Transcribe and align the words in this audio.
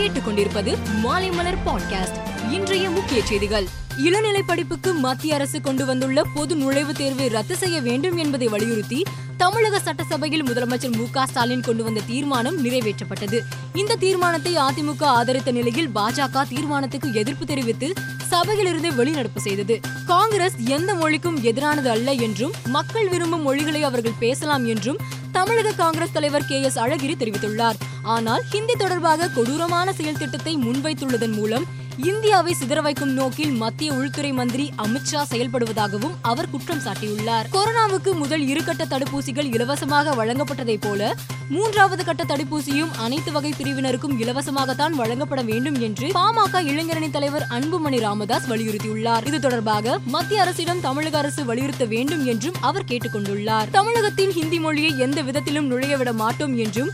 கேட்டுக்கொண்டிருப்பது 0.00 0.76
மாலைமலர் 1.04 1.58
பாட்காஸ்ட் 1.66 2.50
இன்றைய 2.50 2.90
முக்கிய 2.90 3.22
செய்திகள். 3.24 3.66
இளநிலை 3.96 4.42
படிப்புக்கு 4.42 4.94
மத்திய 4.94 5.34
அரசு 5.34 5.60
கொண்டு 5.60 5.86
வந்துள்ள 5.86 6.22
பொது 6.34 6.56
நுழைவுத் 6.56 6.96
தேர்வை 6.96 7.28
ரத்து 7.28 7.56
செய்ய 7.56 7.80
வேண்டும் 7.80 8.16
என்பதை 8.16 8.48
வலியுறுத்தி 8.48 9.04
தமிழக 9.36 9.78
சட்டசபையில் 9.78 10.44
முதலமைச்சர் 10.44 10.96
மு 10.96 11.24
ஸ்டாலின் 11.26 11.60
கொண்டு 11.60 11.84
வந்த 11.84 12.00
தீர்மானம் 12.06 12.64
நிறைவேற்றப்பட்டது. 12.64 13.40
இந்த 13.74 13.94
தீர்மானத்தை 13.94 14.56
அதிமுக 14.56 15.04
ஆதரித்த 15.04 15.50
நிலையில் 15.50 15.90
பாஜக 15.94 16.42
தீர்மானத்துக்கு 16.48 17.12
எதிர்ப்பு 17.12 17.46
தெரிவித்து 17.46 17.92
சபையிலிருந்து 18.28 18.90
வெளிநடப்பு 18.90 19.38
செய்தது. 19.38 19.80
காங்கிரஸ் 20.06 20.54
எந்த 20.66 20.94
மொழிக்கும் 20.94 21.42
எதிரானது 21.42 21.84
அல்ல 21.84 22.12
என்றும் 22.12 22.52
மக்கள் 22.64 23.08
விரும்பும் 23.08 23.42
மொழிகளை 23.42 23.82
அவர்கள் 23.82 24.12
பேசலாம் 24.18 24.66
என்றும் 24.66 24.98
தமிழக 25.40 25.70
காங்கிரஸ் 25.72 26.12
தலைவர் 26.12 26.46
கே 26.46 26.62
எஸ் 26.62 26.78
அழகிரி 26.78 27.14
தெரிவித்துள்ளார். 27.20 27.76
ஆனால் 28.14 28.42
ஹிந்தி 28.42 28.74
தொடர்பாக 28.74 29.28
கொடூரமான 29.28 29.92
செயல் 29.92 30.18
திட்டத்தை 30.18 30.56
முன்வைத்துள்ளதன் 30.56 31.32
மூலம் 31.32 31.64
இந்தியாவை 31.96 32.56
சிதற 32.60 32.82
வைக்கும் 32.82 33.12
நோக்கில் 33.12 33.50
மத்திய 33.50 33.92
உள்துறை 33.92 34.32
மந்திரி 34.32 34.72
அமித்ஷா 34.76 35.22
செயல்படுவதாகவும் 35.30 36.10
அவர் 36.22 36.50
குற்றம் 36.50 36.78
சாட்டியுள்ளார். 36.78 37.44
கொரோனாவுக்கு 37.52 38.14
முதல் 38.14 38.46
இரு 38.46 38.64
கட்ட 38.64 38.84
தடுப்பூசிகள் 38.84 39.54
இலவசமாக 39.54 40.24
வழங்கப்பட்டதைப் 40.24 40.80
போல 40.80 41.14
மூன்றாவது 41.48 42.04
கட்ட 42.04 42.24
தடுப்பூசியும் 42.24 42.90
அனைத்து 42.96 43.32
வகை 43.32 43.54
பிரிவினருக்கும் 43.58 44.18
இலவசமாகத்தான் 44.18 44.90
வழங்கப்பட 44.90 45.42
வேண்டும் 45.42 45.80
என்று 45.80 46.08
பாமக 46.08 46.52
இளைஞரணி 46.52 47.10
தலைவர் 47.10 47.46
அன்புமணி 47.50 48.00
ராமதாஸ் 48.00 48.50
வலியுறுத்தியுள்ளார். 48.50 49.26
இது 49.26 49.40
தொடர்பாக 49.40 49.98
மத்திய 50.04 50.40
அரசிடம் 50.40 50.80
தமிழக 50.80 51.18
அரசு 51.18 51.44
வலியுறுத்த 51.44 51.84
வேண்டும் 51.84 52.26
என்றும் 52.26 52.54
அவர் 52.60 52.84
கேட்டுக்கொண்டுள்ளார். 52.84 53.70
தமிழகத்தின் 53.70 54.30
ஹிந்தி 54.30 54.58
மொழியை 54.58 54.98
எந்த 54.98 55.22
விதத்திலும் 55.22 55.66
நுழைய 55.66 55.96
விட 55.96 56.12
மாட்டோம் 56.12 56.56
என்றும் 56.56 56.90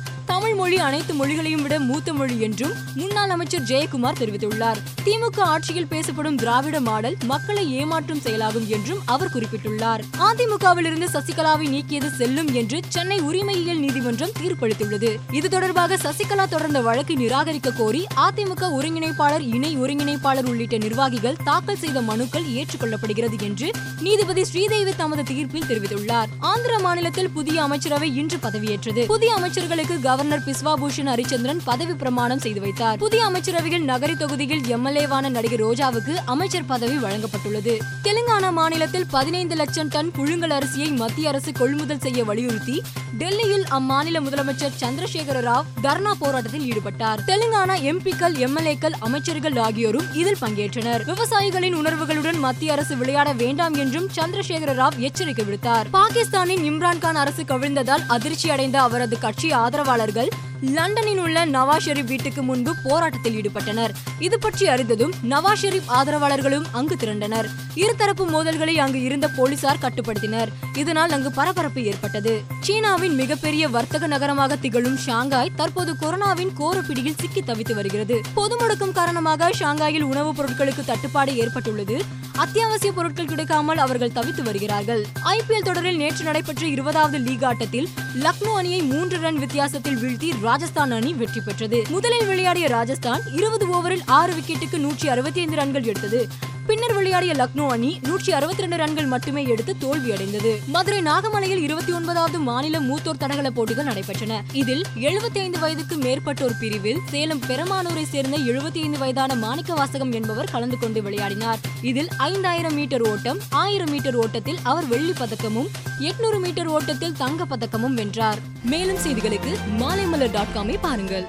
தமிழ் 0.56 0.72
மொழி 0.72 0.84
அனைத்து 0.84 1.14
மொழிகளையும் 1.14 1.62
விட 1.62 1.80
மூத்த 1.80 2.12
மொழி 2.12 2.40
என்றும் 2.40 2.72
முன்னாள் 2.94 3.30
அமைச்சர் 3.30 3.62
ஜெயக்குமார் 3.62 4.18
தெரிவித்துள்ளார். 4.20 4.78
திமுக 5.04 5.40
ஆட்சியில் 5.40 5.86
பேசப்படும் 5.86 6.36
திராவிட 6.36 6.80
மாடல் 6.80 7.16
மக்களை 7.24 7.84
ஏமாற்றும் 7.84 8.20
செயலாகும் 8.20 8.68
என்றும் 8.68 8.98
அவர் 9.04 9.30
குறிப்பிட்டுள்ளார். 9.34 10.02
அதிமுகவிலிருந்து 10.18 11.08
சசிகலாவை 11.12 11.66
நீக்கியது 11.74 12.10
செல்லும் 12.10 12.54
என்று 12.54 12.80
சென்னை 12.88 13.18
உரிமையியல் 13.20 13.78
நீதிமன்றம் 13.78 14.32
தீர்ப்பளித்துள்ளது. 14.42 15.16
இது 15.32 15.48
தொடர்பாக 15.48 15.96
சசிகலா 15.96 16.48
தொடர்ந்த 16.48 16.80
வழக்கு 16.80 17.16
நிராகரிக்க 17.16 17.72
கோரி 17.76 18.06
அதிமுக 18.16 18.70
ஒருங்கிணைப்பாளர் 18.78 19.54
இணை 19.54 19.78
ஒருங்கிணைப்பாளர் 19.78 20.48
உள்ளிட்ட 20.48 20.78
நிர்வாகிகள் 20.78 21.36
தாக்கல் 21.44 21.76
செய்த 21.76 22.00
மனுக்கள் 22.00 22.44
ஏற்றுக்கொள்ளப்படுகிறது 22.44 23.42
என்று 23.42 23.70
நீதிபதி 24.00 24.44
ஸ்ரீதேவி 24.44 24.96
தமது 24.96 25.22
தீர்ப்பில் 25.22 25.68
தெரிவித்துள்ளார். 25.68 26.26
ஆந்திர 26.38 26.78
மாநிலத்தில் 26.78 27.30
புதிய 27.30 27.62
அமைச்சரவை 27.62 28.16
இன்று 28.16 28.36
பதவியேற்றது. 28.36 29.04
புதிய 29.06 29.34
அமைச்சர்களுக்கு 29.34 30.00
கவர்னர் 30.00 30.44
பிஸ்வாபூஷன் 30.46 31.08
ஹரிச்சந்திரன் 31.12 31.60
பதவி 31.64 31.94
பிரமாணம் 31.94 32.38
செய்து 32.38 32.60
வைத்தார். 32.60 32.98
புதிய 32.98 33.24
அமைச்சரவையில் 33.24 33.84
நகரி 33.84 34.16
தொகுதியில் 34.16 34.60
எம்எல்ஏவான 34.60 35.28
நடிகை 35.28 35.58
ரோஜாவுக்கு 35.58 36.14
அமைச்சர் 36.24 36.64
பதவி 36.64 36.96
வழங்கப்பட்டுள்ளது. 36.96 37.78
தெலுங்கானா 38.04 38.52
மாநிலத்தில் 38.52 39.06
பதினைந்து 39.10 39.54
லட்சம் 39.56 39.88
டன் 39.88 40.10
புழுங்கல் 40.18 40.60
அரிசியை 40.60 40.96
மத்திய 40.96 41.28
அரசு 41.28 41.52
கொள்முதல் 41.52 42.00
செய்ய 42.00 42.24
வலியுறுத்தி 42.24 42.82
டெல்லியில் 43.18 43.64
அம்மாநில 43.70 44.20
முதலமைச்சர் 44.20 44.78
சந்திரசேகர 44.80 45.40
ராவ் 45.40 45.64
தர்ணா 45.82 46.12
போராட்டத்தில் 46.18 46.72
ஈடுபட்டார். 46.72 47.18
தெலுங்கானா 47.26 47.76
எம்பிக்கள் 47.90 48.34
எம்எல்ஏக்கள் 48.34 48.94
அமைச்சர்கள் 48.98 49.56
ஆகியோரும் 49.56 50.12
இதில் 50.12 50.36
பங்கேற்றனர். 50.40 51.04
விவசாயிகளின் 51.04 51.74
உணர்வுகளுடன் 51.74 52.38
மத்திய 52.38 52.72
அரசு 52.72 52.96
விளையாட 52.96 53.32
வேண்டாம் 53.32 53.74
என்றும் 53.74 54.08
சந்திரசேகர 54.16 54.74
ராவ் 54.74 54.96
எச்சரிக்கை 54.96 55.44
விடுத்தார். 55.44 55.86
பாகிஸ்தானின் 55.90 56.72
இம்ரான்கான் 56.72 57.14
அரசு 57.14 57.42
கவிழ்ந்ததால் 57.42 58.06
அதிர்ச்சி 58.06 58.50
அடைந்த 58.50 58.80
அவரது 58.80 59.18
கட்சி 59.18 59.52
ஆதரவாளர்கள் 59.52 60.28
லண்டனில் 60.60 61.18
உள்ள 61.18 61.46
நவாஸ் 61.46 61.86
ஷெரீப் 61.86 62.04
வீட்டுக்கு 62.04 62.42
முன்பு 62.42 62.74
போராட்டத்தில் 62.84 63.40
ஈடுபட்டனர். 63.40 63.90
இது 64.18 64.38
பற்றி 64.38 64.66
அறிந்ததும் 64.66 65.14
நவாஸ் 65.30 65.62
ஷெரீப் 65.62 65.82
ஆதரவாளர்களும் 65.88 66.64
அங்கு 66.72 66.96
திரண்டனர். 66.96 67.48
இருதரப்பு 67.74 68.26
மோதல்களை 68.26 68.74
அங்கு 68.74 69.02
இருந்த 69.02 69.28
போலீசார் 69.28 69.78
கட்டுப்படுத்தினர். 69.82 70.46
இதனால் 70.74 71.10
அங்கு 71.10 71.32
பரபரப்பு 71.32 71.82
ஏற்பட்டது. 71.82 72.42
சீனாவின் 72.60 73.14
மிகப்பெரிய 73.14 73.68
வர்த்தக 73.68 74.06
நகரமாக 74.06 74.56
திகழும் 74.56 74.96
ஷாங்காய் 74.96 75.54
தற்போது 75.56 75.92
கொரோனாவின் 75.92 76.50
கோரப்பிடியில் 76.58 77.18
சிக்கி 77.20 77.42
தவித்து 77.42 77.74
வருகிறது. 77.74 78.20
பொது 78.34 78.56
முடக்கம் 78.56 78.92
காரணமாக 78.92 79.50
ஷாங்காயில் 79.50 80.02
உணவுப் 80.02 80.40
பொருட்களுக்கு 80.40 80.84
தட்டுப்பாடு 80.84 81.36
ஏற்பட்டுள்ளது. 81.36 82.24
அத்தியாவசிய 82.36 82.92
பொருட்கள் 82.92 83.26
கிடைக்காமல் 83.26 83.78
அவர்கள் 83.78 84.10
தவித்து 84.10 84.42
வருகிறார்கள். 84.42 85.06
ஐபிஎல் 85.24 85.62
தொடரில் 85.62 85.96
நேற்று 85.96 86.24
நடைபெற்ற 86.24 86.66
இருபதாவது 86.66 87.18
லீக் 87.18 87.44
ஆட்டத்தில் 87.44 87.88
லக்னோ 88.20 88.54
அணியை 88.54 88.82
மூன்று 88.82 89.20
ரன் 89.20 89.38
வித்தியாசத்தில் 89.38 89.96
வீழ்த்தி 89.96 90.40
ராஜஸ்தான் 90.48 90.92
அணி 90.96 91.12
வெற்றி 91.20 91.40
பெற்றது. 91.40 91.78
முதலில் 91.94 92.26
விளையாடிய 92.30 92.66
ராஜஸ்தான் 92.76 93.22
இருபது 93.38 93.64
ஓவரில் 93.76 94.04
ஆறு 94.18 94.32
விக்கெட்டுக்கு 94.38 94.78
நூற்றி 94.84 95.06
அறுபத்தி 95.14 95.40
ஐந்து 95.40 95.56
ரன்கள் 95.60 95.88
எடுத்தது. 95.90 96.20
பின்னர் 96.66 96.94
விளையாடிய 96.94 97.32
லக்னோ 97.32 97.68
அணி 97.68 98.00
நூற்றி 98.02 98.32
அறுபத்தி 98.32 98.60
ரெண்டு 98.60 98.76
ரன்கள் 98.76 99.06
மட்டுமே 99.06 99.44
எடுத்து 99.44 99.76
தோல்வியடைந்தது. 99.80 100.66
மதுரை 100.66 101.00
நாகமலையில் 101.00 101.62
இருபத்தி 101.66 101.92
ஒன்பதாவது 101.92 102.38
மாநில 102.38 102.80
மூத்தோர் 102.80 103.18
தடகள 103.18 103.50
போட்டிகள் 103.50 103.84
நடைபெற்றன. 103.84 104.40
இதில் 104.52 104.84
எழுபத்தி 104.96 105.38
ஐந்து 105.38 105.58
வயதுக்கு 105.58 105.96
மேற்பட்டோர் 105.96 106.58
பிரிவில் 106.60 107.00
சேலம் 107.10 107.42
பெருமானூரை 107.48 108.02
சேர்ந்த 108.02 108.36
எழுபத்தி 108.36 108.82
ஐந்து 108.82 108.98
வயதான 108.98 109.34
மாணிக்க 109.34 109.74
வாசகம் 109.74 110.12
என்பவர் 110.12 110.50
கலந்து 110.50 110.78
கொண்டு 110.78 111.02
விளையாடினார். 111.02 111.58
இதில் 111.82 112.08
ஐந்தாயிரம் 112.16 112.74
மீட்டர் 112.74 113.02
ஓட்டம் 113.02 113.38
ஆயிரம் 113.50 113.90
மீட்டர் 113.90 114.14
ஓட்டத்தில் 114.14 114.58
அவர் 114.62 114.86
வெள்ளி 114.86 115.12
பதக்கமும் 115.12 115.70
எட்நூறு 115.98 116.40
மீட்டர் 116.40 116.66
ஓட்டத்தில் 116.66 117.16
தங்க 117.16 117.44
பதக்கமும் 117.44 117.94
வென்றார். 117.94 118.38
மேலும் 118.62 119.02
செய்திகளுக்கு 119.06 119.54
மாலைமலர் 119.78 120.30
டாட் 120.30 120.54
காமை 120.54 120.78
பாருங்கள். 120.80 121.26